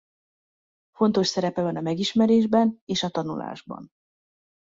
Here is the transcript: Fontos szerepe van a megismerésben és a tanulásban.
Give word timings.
Fontos 0.95 1.27
szerepe 1.27 1.61
van 1.61 1.75
a 1.75 1.81
megismerésben 1.81 2.81
és 2.85 3.03
a 3.03 3.09
tanulásban. 3.09 3.89